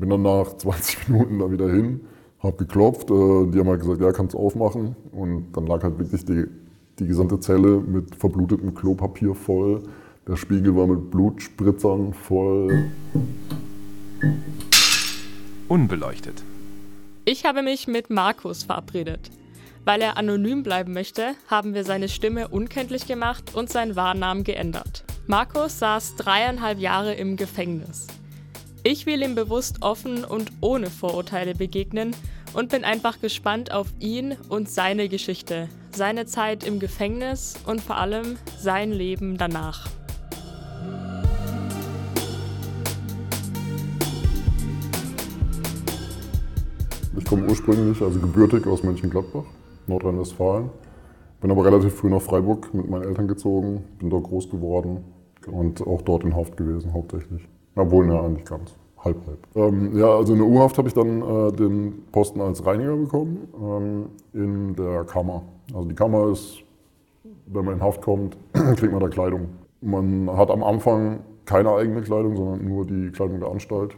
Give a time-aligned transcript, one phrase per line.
[0.00, 2.00] Bin dann nach 20 Minuten da wieder hin,
[2.40, 4.96] habe geklopft, äh, die haben halt gesagt, ja, kannst du aufmachen.
[5.12, 6.46] Und dann lag halt wirklich die,
[6.98, 9.82] die gesamte Zelle mit verblutetem Klopapier voll.
[10.26, 12.90] Der Spiegel war mit Blutspritzern voll.
[15.68, 16.42] Unbeleuchtet.
[17.24, 19.30] Ich habe mich mit Markus verabredet.
[19.84, 25.04] Weil er anonym bleiben möchte, haben wir seine Stimme unkenntlich gemacht und seinen Wahrnamen geändert.
[25.26, 28.06] Markus saß dreieinhalb Jahre im Gefängnis.
[28.82, 32.16] Ich will ihm bewusst offen und ohne Vorurteile begegnen
[32.54, 37.98] und bin einfach gespannt auf ihn und seine Geschichte, seine Zeit im Gefängnis und vor
[37.98, 39.86] allem sein Leben danach.
[47.18, 49.44] Ich komme ursprünglich, also gebürtig aus Mönchengladbach,
[49.88, 50.70] Nordrhein-Westfalen.
[51.42, 55.04] Bin aber relativ früh nach Freiburg mit meinen Eltern gezogen, bin dort groß geworden
[55.46, 57.46] und auch dort in Haft gewesen hauptsächlich.
[57.80, 58.74] Obwohl, ne, eigentlich ganz.
[59.04, 59.38] Halb, halb.
[59.54, 63.48] Ähm, ja, also in der U-Haft habe ich dann äh, den Posten als Reiniger bekommen
[63.58, 65.42] ähm, in der Kammer.
[65.74, 66.58] Also die Kammer ist,
[67.46, 69.48] wenn man in Haft kommt, kriegt man da Kleidung.
[69.80, 73.96] Man hat am Anfang keine eigene Kleidung, sondern nur die Kleidung der Anstalt.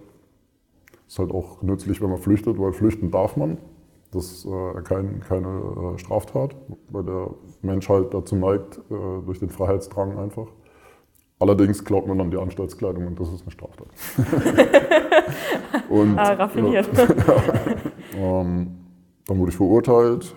[1.09, 3.59] Ist halt auch nützlich, wenn man flüchtet, weil flüchten darf man.
[4.13, 5.49] Das ist äh, kein, keine
[5.95, 6.55] äh, Straftat,
[6.91, 7.31] weil der
[7.63, 10.47] Mensch halt dazu neigt, äh, durch den Freiheitsdrang einfach.
[11.43, 13.89] Allerdings klaut man dann die Anstaltskleidung und das ist eine Straftat.
[15.89, 16.89] und, ah, raffiniert.
[18.17, 18.71] Ähm,
[19.27, 20.37] dann wurde ich verurteilt.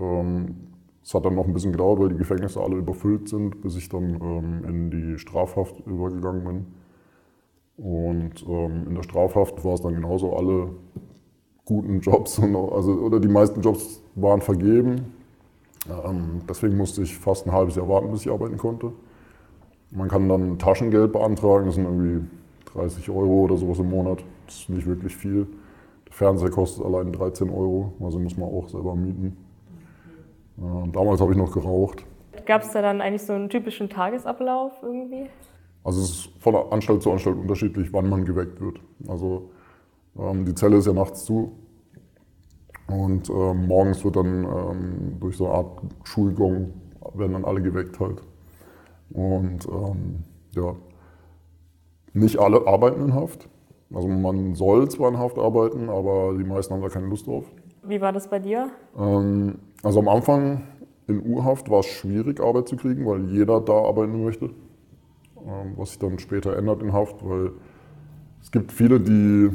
[0.00, 0.56] Ähm,
[1.04, 3.90] es hat dann noch ein bisschen gedauert, weil die Gefängnisse alle überfüllt sind, bis ich
[3.90, 6.66] dann ähm, in die Strafhaft übergegangen bin.
[7.76, 10.70] Und ähm, in der Strafhaft war es dann genauso, alle
[11.66, 15.12] guten Jobs, also, oder die meisten Jobs waren vergeben.
[15.86, 18.92] Ähm, deswegen musste ich fast ein halbes Jahr warten, bis ich arbeiten konnte.
[19.90, 22.26] Man kann dann Taschengeld beantragen, das sind irgendwie
[22.72, 24.24] 30 Euro oder sowas im Monat.
[24.46, 25.46] Das ist nicht wirklich viel.
[26.06, 29.36] Der Fernseher kostet allein 13 Euro, also muss man auch selber mieten.
[30.56, 32.04] Ja, damals habe ich noch geraucht.
[32.46, 35.26] Gab es da dann eigentlich so einen typischen Tagesablauf irgendwie?
[35.84, 38.80] Also es ist von Anstalt zu Anstalt unterschiedlich, wann man geweckt wird.
[39.08, 39.50] Also
[40.18, 41.52] ähm, die Zelle ist ja nachts zu
[42.88, 46.72] und ähm, morgens wird dann ähm, durch so eine Art Schulgong
[47.14, 48.22] werden dann alle geweckt halt.
[49.10, 50.74] Und ähm, ja,
[52.12, 53.48] nicht alle arbeiten in Haft.
[53.94, 57.44] Also man soll zwar in Haft arbeiten, aber die meisten haben da keine Lust drauf.
[57.84, 58.70] Wie war das bei dir?
[58.98, 60.62] Ähm, also am Anfang
[61.06, 64.46] in U-Haft war es schwierig, Arbeit zu kriegen, weil jeder da arbeiten möchte.
[64.46, 67.52] Ähm, was sich dann später ändert in Haft, weil
[68.42, 69.50] es gibt viele, die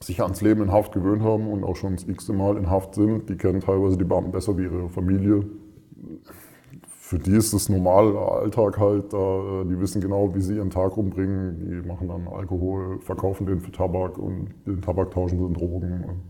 [0.00, 2.94] sich ans Leben in Haft gewöhnt haben und auch schon das x-te Mal in Haft
[2.94, 3.30] sind.
[3.30, 5.46] Die kennen teilweise die Beamten besser wie ihre Familie
[7.12, 9.12] für die ist es normal, Alltag halt.
[9.12, 11.58] die wissen genau, wie sie ihren Tag rumbringen.
[11.58, 16.22] Die machen dann Alkohol, verkaufen den für Tabak und den Tabak tauschen sie in Drogen.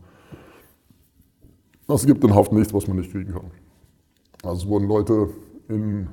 [1.86, 3.52] Es gibt in Haft nichts, was man nicht kriegen kann.
[4.42, 5.28] Also es wurden Leute
[5.68, 6.08] in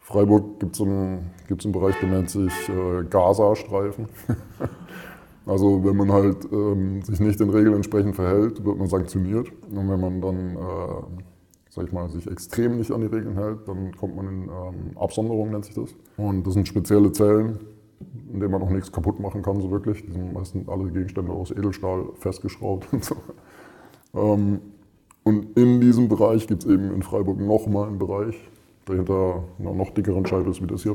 [0.00, 4.08] Freiburg gibt es einen, gibt's einen Bereich, der nennt sich äh, Gaza-Streifen.
[5.46, 9.52] also wenn man halt ähm, sich nicht den Regeln entsprechend verhält, wird man sanktioniert.
[9.70, 11.33] Und wenn man dann äh,
[11.74, 14.96] sag ich mal, sich extrem nicht an die Regeln hält, dann kommt man in ähm,
[14.96, 15.92] Absonderung, nennt sich das.
[16.16, 17.58] Und das sind spezielle Zellen,
[18.32, 20.06] in denen man auch nichts kaputt machen kann, so wirklich.
[20.06, 23.16] Die sind meistens alle Gegenstände aus Edelstahl festgeschraubt und so.
[24.14, 24.60] Ähm,
[25.24, 28.36] und in diesem Bereich gibt es eben in Freiburg nochmal einen Bereich,
[28.86, 30.94] der hinter einer noch dickeren Scheibe ist wie das hier.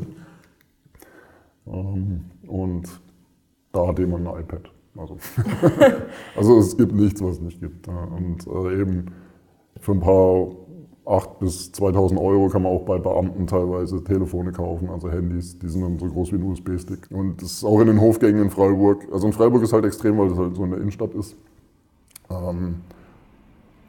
[1.68, 3.02] Ähm, und
[3.74, 4.72] da hat jemand ein iPad.
[4.96, 5.18] Also,
[6.38, 7.86] also es gibt nichts, was es nicht gibt.
[7.90, 9.08] Und äh, eben
[9.82, 10.48] für ein paar
[11.10, 15.68] 8 bis 2000 Euro kann man auch bei Beamten teilweise Telefone kaufen, also Handys, die
[15.68, 17.08] sind dann so groß wie ein USB-Stick.
[17.10, 19.08] Und das ist auch in den Hofgängen in Freiburg.
[19.12, 21.36] Also in Freiburg ist halt extrem, weil das halt so in der Innenstadt ist.
[22.30, 22.76] Ähm,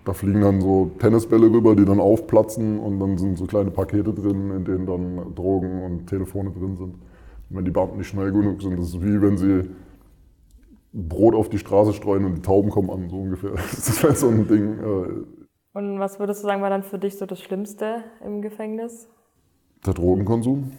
[0.07, 4.15] da fliegen dann so Tennisbälle rüber, die dann aufplatzen und dann sind so kleine Pakete
[4.15, 6.95] drin, in denen dann Drogen und Telefone drin sind.
[6.95, 9.69] Und wenn die Beamten nicht schnell genug sind, das ist wie wenn sie
[10.93, 13.51] Brot auf die Straße streuen und die Tauben kommen an, so ungefähr.
[13.71, 14.79] Das ist halt so ein Ding.
[14.79, 15.40] Äh,
[15.73, 19.09] und was würdest du sagen, war dann für dich so das Schlimmste im Gefängnis?
[19.87, 20.73] Der Drogenkonsum.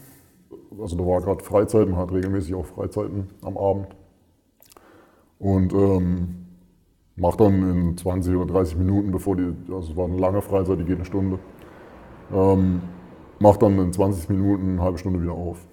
[0.80, 3.88] Also da war gerade Freizeit, man hat regelmäßig auch Freizeiten am Abend.
[5.40, 6.42] Und ähm,
[7.16, 10.80] macht dann in 20 oder 30 Minuten, bevor die, also es war eine lange Freizeit,
[10.80, 11.40] die geht eine Stunde,
[12.34, 12.82] ähm,
[13.40, 15.66] macht dann in 20 Minuten eine halbe Stunde wieder auf.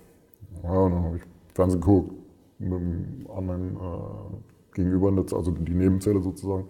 [0.63, 1.23] Ja, dann habe ich
[1.55, 2.13] Fernsehen geguckt,
[2.59, 6.69] mit dem anderen äh, gegenüber, also die Nebenzelle sozusagen.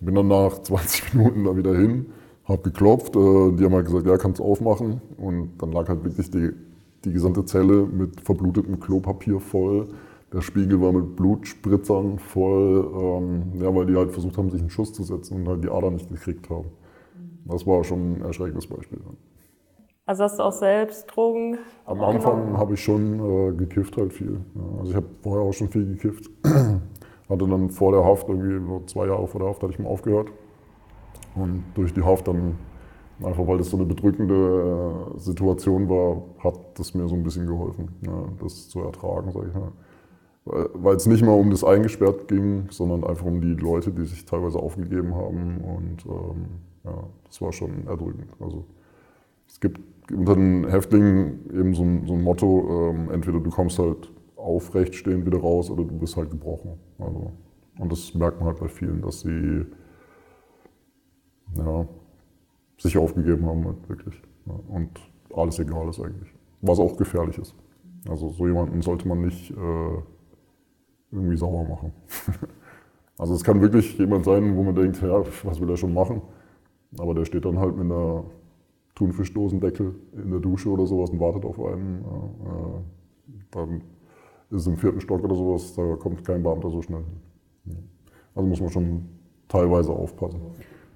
[0.00, 2.06] Bin dann nach 20 Minuten da wieder hin,
[2.44, 5.00] habe geklopft, äh, die haben halt gesagt, ja, kannst du aufmachen.
[5.16, 6.50] Und dann lag halt wirklich die,
[7.04, 9.88] die gesamte Zelle mit verblutetem Klopapier voll.
[10.32, 14.70] der Spiegel war mit Blutspritzern voll, ähm, ja, weil die halt versucht haben, sich einen
[14.70, 16.68] Schuss zu setzen und halt die Ader nicht gekriegt haben.
[17.46, 19.00] Das war schon ein erschreckendes Beispiel.
[20.06, 21.58] Also hast du auch selbst Drogen?
[21.84, 24.40] Am Anfang habe ich schon äh, gekifft halt viel.
[24.54, 26.30] Ja, also ich habe vorher auch schon viel gekifft.
[27.30, 29.88] Hatte dann vor der Haft, irgendwie so zwei Jahre vor der Haft, hatte ich mal
[29.88, 30.28] aufgehört.
[31.34, 32.56] Und durch die Haft dann,
[33.22, 37.46] einfach weil das so eine bedrückende äh, Situation war, hat das mir so ein bisschen
[37.46, 39.72] geholfen, ja, das zu ertragen, sage ich mal
[40.44, 44.24] weil es nicht mal um das eingesperrt ging, sondern einfach um die Leute, die sich
[44.24, 45.58] teilweise aufgegeben haben.
[45.58, 46.46] Und ähm,
[46.84, 48.30] ja, das war schon erdrückend.
[48.40, 48.64] Also
[49.48, 49.80] es gibt
[50.12, 54.10] unter den Häftlingen eben so ein, so ein Motto, ähm, entweder du kommst halt
[54.40, 56.78] aufrecht stehend wieder raus oder du bist halt gebrochen.
[56.98, 57.32] Also,
[57.78, 59.66] und das merkt man halt bei vielen, dass sie
[61.56, 61.86] ja,
[62.78, 64.20] sich aufgegeben haben, halt wirklich.
[64.46, 64.90] Ja, und
[65.34, 66.32] alles egal ist eigentlich.
[66.60, 67.54] Was auch gefährlich ist.
[68.08, 69.98] Also so jemanden sollte man nicht äh,
[71.12, 71.92] irgendwie sauer machen.
[73.18, 76.22] also es kann wirklich jemand sein, wo man denkt, ja, was will er schon machen?
[76.98, 78.24] Aber der steht dann halt mit einer
[78.94, 82.04] Thunfischdosendeckel in der Dusche oder sowas und wartet auf einen.
[82.04, 82.80] Äh,
[83.50, 83.82] dann
[84.50, 87.04] ist im vierten Stock oder sowas, da kommt kein Beamter so schnell
[87.64, 87.78] hin.
[88.34, 89.08] Also muss man schon
[89.48, 90.40] teilweise aufpassen.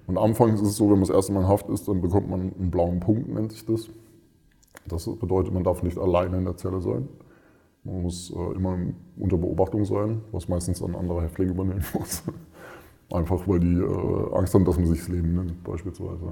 [0.07, 2.29] Und anfangs ist es so, wenn man das erste Mal in Haft ist, dann bekommt
[2.29, 3.89] man einen blauen Punkt, nennt sich das.
[4.87, 7.07] Das bedeutet, man darf nicht alleine in der Zelle sein.
[7.83, 8.77] Man muss äh, immer
[9.17, 12.23] unter Beobachtung sein, was meistens ein anderer Häftling übernehmen muss.
[13.11, 16.25] Einfach weil die äh, Angst haben, dass man sich das Leben nimmt, beispielsweise.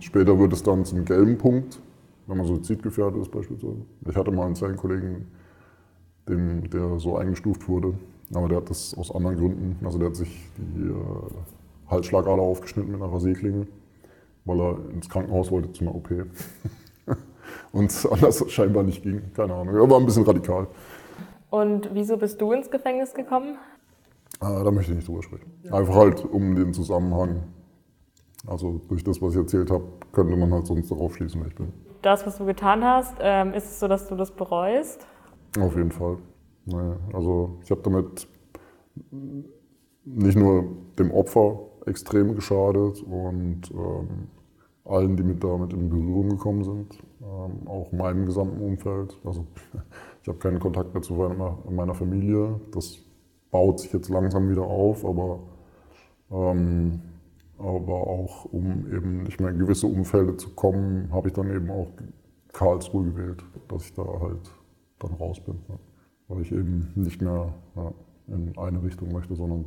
[0.00, 1.80] Später wird es dann zum gelben Punkt,
[2.26, 3.82] wenn man suizidgefährdet ist, beispielsweise.
[4.08, 5.26] Ich hatte mal einen Zellenkollegen,
[6.28, 7.94] dem, der so eingestuft wurde,
[8.34, 12.92] aber der hat das aus anderen Gründen, also der hat sich die äh, Halsschlagader aufgeschnitten
[12.92, 13.66] mit einer Rasierklinge,
[14.44, 16.10] weil er ins Krankenhaus wollte zu einer OP.
[17.72, 19.22] und anders scheinbar nicht ging.
[19.34, 19.74] Keine Ahnung.
[19.74, 20.66] Er war ein bisschen radikal.
[21.50, 23.56] Und wieso bist du ins Gefängnis gekommen?
[24.40, 25.50] Äh, da möchte ich nicht drüber sprechen.
[25.70, 27.42] Einfach halt um den Zusammenhang.
[28.46, 31.54] Also durch das, was ich erzählt habe, könnte man halt sonst darauf schließen, wer ich
[31.54, 31.72] bin.
[32.02, 35.04] Das, was du getan hast, ähm, ist es so, dass du das bereust?
[35.58, 36.18] Auf jeden Fall.
[36.66, 38.28] Naja, also ich habe damit
[40.04, 40.64] nicht nur
[40.98, 44.28] dem Opfer extrem geschadet und ähm,
[44.84, 49.16] allen, die mit damit in Berührung gekommen sind, ähm, auch meinem gesamten Umfeld.
[49.24, 49.46] Also
[50.22, 52.60] ich habe keinen Kontakt mehr zu meiner Familie.
[52.72, 52.98] Das
[53.50, 55.40] baut sich jetzt langsam wieder auf, aber,
[56.30, 57.00] ähm,
[57.58, 61.70] aber auch um eben nicht mehr in gewisse Umfelder zu kommen, habe ich dann eben
[61.70, 61.88] auch
[62.52, 64.50] Karlsruhe gewählt, dass ich da halt
[64.98, 65.58] dann raus bin.
[65.68, 65.74] Ja.
[66.28, 67.92] Weil ich eben nicht mehr ja,
[68.28, 69.66] in eine Richtung möchte, sondern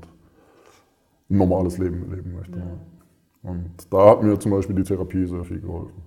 [1.30, 2.60] ein normales Leben leben möchte.
[2.60, 3.50] Ja.
[3.50, 6.04] Und da hat mir zum Beispiel die Therapie sehr viel geholfen.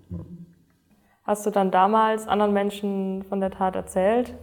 [1.24, 4.36] Hast du dann damals anderen Menschen von der Tat erzählt?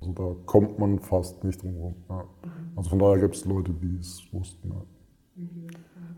[0.00, 1.94] Also da kommt man fast nicht drum herum.
[2.08, 2.24] Ja.
[2.74, 4.70] Also von daher gibt es Leute, die es wussten.
[4.70, 4.82] Ja.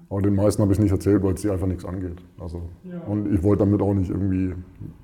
[0.09, 2.23] Aber den meisten habe ich nicht erzählt, weil es sie einfach nichts angeht.
[2.39, 3.01] Also, ja.
[3.01, 4.55] Und ich wollte damit auch nicht irgendwie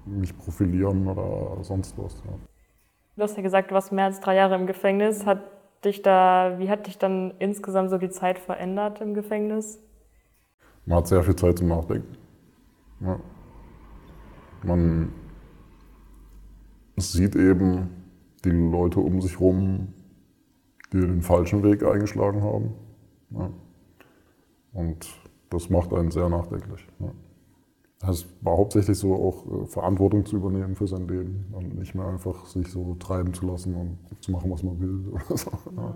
[0.06, 2.22] mich profilieren oder sonst was.
[3.20, 5.26] Du hast ja gesagt, du warst mehr als drei Jahre im Gefängnis.
[5.26, 5.42] Hat
[5.84, 9.78] dich da, wie hat dich dann insgesamt so die Zeit verändert im Gefängnis?
[10.86, 12.16] Man hat sehr viel Zeit zum Nachdenken.
[13.00, 13.20] Ja.
[14.62, 15.12] Man
[16.96, 17.90] sieht eben
[18.42, 19.92] die Leute um sich herum,
[20.90, 22.72] die den falschen Weg eingeschlagen haben.
[23.32, 23.50] Ja.
[24.72, 25.06] Und
[25.50, 26.86] das macht einen sehr nachdenklich.
[26.98, 27.12] Ja.
[28.02, 32.06] Es war hauptsächlich so auch äh, Verantwortung zu übernehmen für sein Leben und nicht mehr
[32.06, 35.08] einfach sich so treiben zu lassen und zu machen, was man will.
[35.12, 35.94] Oder so, ja.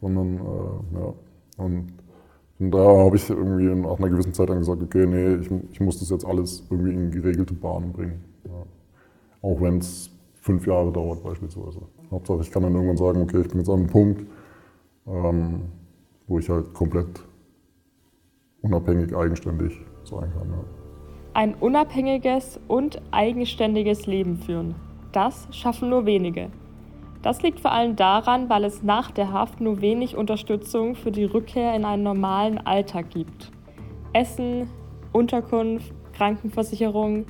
[0.00, 1.14] Sondern, äh, ja.
[1.56, 1.92] Und
[2.58, 5.80] und da habe ich irgendwie nach einer gewissen Zeit dann gesagt, okay, nee, ich, ich
[5.80, 8.24] muss das jetzt alles irgendwie in geregelte Bahnen bringen.
[8.44, 8.62] Ja.
[9.42, 10.10] Auch wenn es
[10.40, 11.80] fünf Jahre dauert beispielsweise.
[12.10, 14.26] Hauptsache, ich kann dann irgendwann sagen, okay, ich bin jetzt an einem Punkt,
[15.06, 15.62] ähm,
[16.26, 17.22] wo ich halt komplett
[18.62, 20.48] unabhängig, eigenständig sein kann.
[20.48, 20.85] Ja.
[21.36, 24.74] Ein unabhängiges und eigenständiges Leben führen.
[25.12, 26.48] Das schaffen nur wenige.
[27.20, 31.26] Das liegt vor allem daran, weil es nach der Haft nur wenig Unterstützung für die
[31.26, 33.52] Rückkehr in einen normalen Alltag gibt.
[34.14, 34.70] Essen,
[35.12, 37.26] Unterkunft, Krankenversicherung,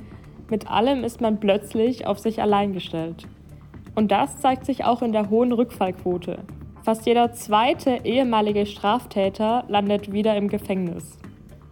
[0.49, 3.27] mit allem ist man plötzlich auf sich allein gestellt.
[3.93, 6.45] Und das zeigt sich auch in der hohen Rückfallquote.
[6.81, 11.19] Fast jeder zweite ehemalige Straftäter landet wieder im Gefängnis.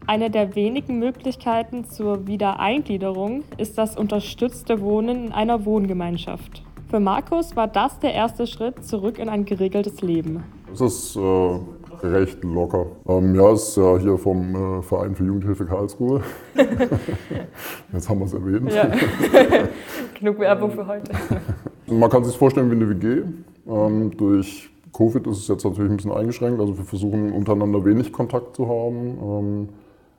[0.07, 6.62] Eine der wenigen Möglichkeiten zur Wiedereingliederung ist das unterstützte Wohnen in einer Wohngemeinschaft.
[6.91, 10.43] Für Markus war das der erste Schritt zurück in ein geregeltes Leben.
[10.71, 11.59] Es ist äh,
[12.03, 12.85] recht locker.
[13.07, 16.21] Ähm, ja, es ist ja hier vom äh, Verein für Jugendhilfe Karlsruhe.
[17.91, 18.71] Jetzt haben wir es erwähnt.
[18.71, 18.88] Ja.
[20.19, 21.12] Genug Werbung für heute.
[21.88, 23.24] Man kann sich vorstellen wie eine WG.
[23.67, 26.59] Ähm, durch Covid ist es jetzt natürlich ein bisschen eingeschränkt.
[26.59, 29.17] Also wir versuchen untereinander wenig Kontakt zu haben.
[29.21, 29.69] Ähm,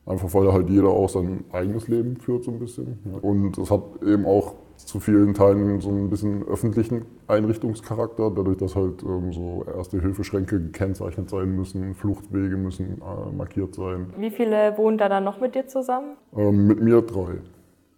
[0.07, 2.99] einfach weil halt jeder auch sein eigenes Leben führt so ein bisschen.
[3.23, 8.77] Und es hat eben auch zu vielen Teilen so ein bisschen öffentlichen Einrichtungscharakter, dadurch, dass
[8.77, 14.13] halt ähm, so Erste-Hilfe-Schränke gekennzeichnet sein müssen, Fluchtwege müssen äh, markiert sein.
[14.19, 16.17] Wie viele wohnen da dann noch mit dir zusammen?
[16.37, 17.39] Ähm, mit mir drei.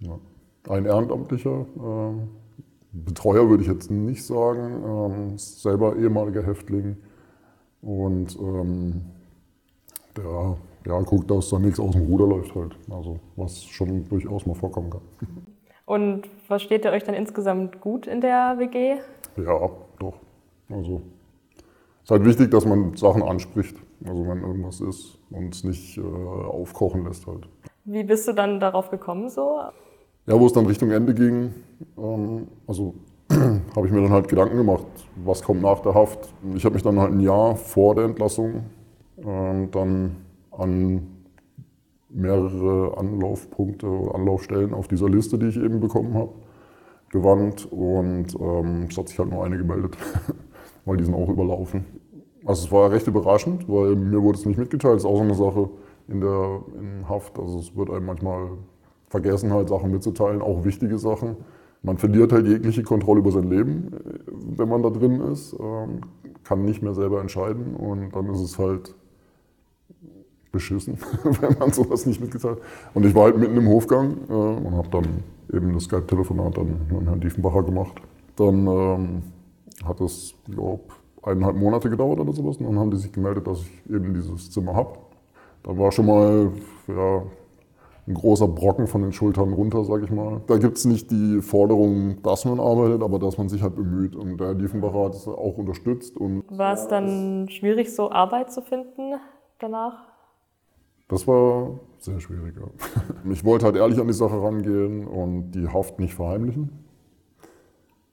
[0.01, 0.19] Ja.
[0.69, 2.13] Ein Ehrenamtlicher, äh,
[2.93, 6.97] Betreuer würde ich jetzt nicht sagen, ähm, selber ehemaliger Häftling
[7.83, 9.03] und ähm,
[10.17, 10.57] der
[10.89, 12.75] ja, guckt, dass da nichts aus dem Ruder läuft halt.
[12.91, 15.03] Also was schon durchaus mal vorkommen kann.
[15.85, 18.97] Und versteht ihr euch dann insgesamt gut in der WG?
[19.37, 20.15] Ja, doch.
[20.71, 21.03] Also
[21.57, 25.99] es ist halt wichtig, dass man Sachen anspricht, also wenn irgendwas ist und es nicht
[25.99, 27.49] äh, aufkochen lässt halt.
[27.85, 29.61] Wie bist du dann darauf gekommen so?
[30.27, 31.55] Ja, wo es dann Richtung Ende ging,
[31.97, 32.95] ähm, also
[33.77, 34.87] habe ich mir dann halt Gedanken gemacht,
[35.25, 36.33] was kommt nach der Haft.
[36.55, 38.65] Ich habe mich dann halt ein Jahr vor der Entlassung
[39.19, 40.17] äh, dann
[40.59, 41.07] an
[42.11, 46.33] mehrere Anlaufpunkte oder Anlaufstellen auf dieser Liste, die ich eben bekommen habe,
[47.11, 49.97] gewandt und ähm, es hat sich halt nur eine gemeldet,
[50.85, 51.85] weil die sind auch überlaufen.
[52.45, 54.97] Also es war recht überraschend, weil mir wurde es nicht mitgeteilt.
[54.97, 55.69] Das ist auch so eine Sache
[56.09, 57.39] in der in Haft.
[57.39, 58.49] Also es wird einem manchmal
[59.09, 61.37] vergessen, halt Sachen mitzuteilen, auch wichtige Sachen.
[61.83, 63.91] Man verliert halt jegliche Kontrolle über sein Leben,
[64.57, 66.01] wenn man da drin ist, ähm,
[66.43, 68.95] kann nicht mehr selber entscheiden und dann ist es halt
[70.53, 72.63] beschissen, wenn man sowas nicht mitgeteilt hat.
[72.95, 75.07] Und ich war halt mitten im Hofgang äh, und habe dann
[75.53, 78.01] eben das Skype-Telefonat dann mit Herrn Diefenbacher gemacht.
[78.37, 79.23] Dann ähm,
[79.85, 80.83] hat es, glaube
[81.23, 82.57] eineinhalb Monate gedauert oder sowas.
[82.57, 84.99] Und dann haben die sich gemeldet, dass ich eben dieses Zimmer habe.
[85.63, 86.51] Da war schon mal
[86.87, 87.23] ja,
[88.07, 90.41] ein großer Brocken von den Schultern runter, sag ich mal.
[90.47, 94.17] Da gibt es nicht die Forderung, dass man arbeitet, aber dass man sich halt bemüht.
[94.17, 96.15] Und der Herr Diefenbacher hat es auch unterstützt.
[96.19, 99.15] War es dann schwierig, so Arbeit zu finden
[99.59, 100.07] danach?
[101.09, 102.55] Das war sehr schwierig.
[102.57, 102.67] Ja.
[103.33, 106.71] Ich wollte halt ehrlich an die Sache rangehen und die Haft nicht verheimlichen.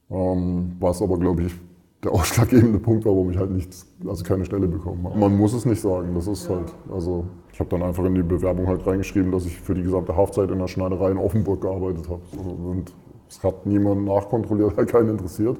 [0.09, 1.55] Ähm, was aber, glaube ich,
[2.03, 5.17] der ausschlaggebende Punkt war, warum ich halt nichts, also keine Stelle bekommen habe.
[5.17, 8.23] Man muss es nicht sagen, das ist halt, also ich habe dann einfach in die
[8.23, 12.09] Bewerbung halt reingeschrieben, dass ich für die gesamte Haftzeit in der Schneiderei in Offenburg gearbeitet
[12.09, 12.21] habe.
[12.37, 12.93] Und
[13.27, 15.57] es hat niemand nachkontrolliert, hat keinen interessiert.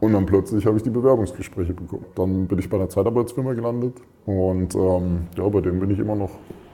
[0.00, 2.06] Und dann plötzlich habe ich die Bewerbungsgespräche bekommen.
[2.14, 6.16] Dann bin ich bei einer Zeitarbeitsfirma gelandet und ähm, ja, bei denen bin ich immer
[6.16, 6.30] noch.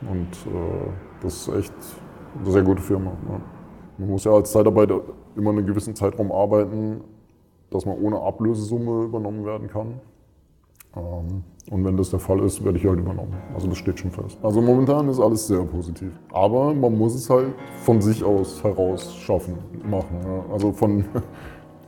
[0.08, 0.88] Und äh,
[1.22, 1.74] das ist echt
[2.40, 3.12] eine sehr gute Firma.
[3.28, 3.40] Ja.
[3.98, 5.00] Man muss ja als Zeitarbeiter
[5.36, 7.00] immer einen gewissen Zeitraum arbeiten,
[7.70, 10.00] dass man ohne Ablösesumme übernommen werden kann.
[10.96, 13.34] Ähm, und wenn das der Fall ist, werde ich halt übernommen.
[13.52, 14.38] Also das steht schon fest.
[14.40, 16.12] Also momentan ist alles sehr positiv.
[16.32, 19.54] Aber man muss es halt von sich aus heraus schaffen,
[19.90, 20.20] machen.
[20.24, 20.52] Ja.
[20.52, 21.04] Also von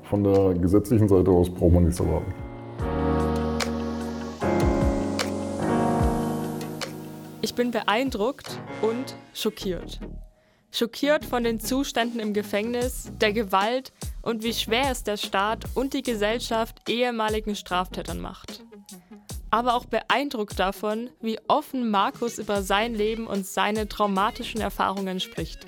[0.09, 2.33] von der gesetzlichen Seite aus braucht man nichts erwarten.
[7.43, 10.00] Ich bin beeindruckt und schockiert.
[10.71, 15.95] Schockiert von den Zuständen im Gefängnis, der Gewalt und wie schwer es der Staat und
[15.95, 18.65] die Gesellschaft ehemaligen Straftätern macht.
[19.50, 25.67] Aber auch beeindruckt davon, wie offen Markus über sein Leben und seine traumatischen Erfahrungen spricht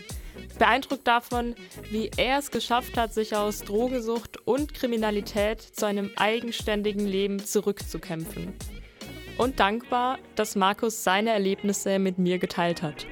[0.60, 1.56] beeindruckt davon,
[1.90, 8.54] wie er es geschafft hat, sich aus Drogensucht und Kriminalität zu einem eigenständigen Leben zurückzukämpfen.
[9.38, 13.06] Und dankbar, dass Markus seine Erlebnisse mit mir geteilt hat.